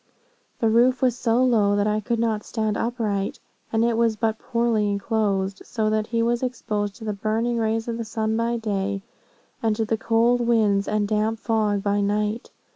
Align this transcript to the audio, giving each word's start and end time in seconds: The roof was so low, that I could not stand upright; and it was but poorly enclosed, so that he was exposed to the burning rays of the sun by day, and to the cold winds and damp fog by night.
The 0.59 0.67
roof 0.71 1.03
was 1.03 1.15
so 1.15 1.43
low, 1.43 1.75
that 1.75 1.85
I 1.85 1.99
could 1.99 2.17
not 2.17 2.43
stand 2.43 2.75
upright; 2.75 3.37
and 3.71 3.85
it 3.85 3.95
was 3.95 4.15
but 4.15 4.39
poorly 4.39 4.89
enclosed, 4.89 5.61
so 5.63 5.91
that 5.91 6.07
he 6.07 6.23
was 6.23 6.41
exposed 6.41 6.95
to 6.95 7.03
the 7.03 7.13
burning 7.13 7.59
rays 7.59 7.87
of 7.87 7.99
the 7.99 8.03
sun 8.03 8.35
by 8.35 8.57
day, 8.57 9.03
and 9.61 9.75
to 9.75 9.85
the 9.85 9.97
cold 9.97 10.41
winds 10.41 10.87
and 10.87 11.07
damp 11.07 11.37
fog 11.37 11.83
by 11.83 12.01
night. 12.01 12.49